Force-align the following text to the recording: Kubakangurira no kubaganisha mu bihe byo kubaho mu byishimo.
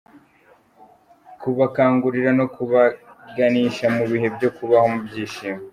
Kubakangurira 1.41 2.31
no 2.39 2.45
kubaganisha 2.55 3.85
mu 3.95 4.03
bihe 4.11 4.27
byo 4.35 4.49
kubaho 4.57 4.87
mu 4.93 4.99
byishimo. 5.07 5.61